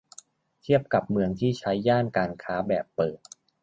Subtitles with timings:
[0.61, 3.19] เทียบกับเมืองที่ใช้ย่านการค้าแบบเปิด